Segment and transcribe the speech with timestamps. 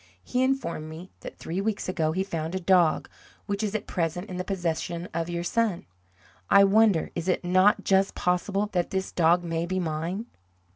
[0.23, 3.07] He informed me that three weeks ago he found a dog,
[3.45, 5.85] which is at present in the possession of your son.
[6.49, 10.25] I wonder is it not just possible that this dog may be mine?"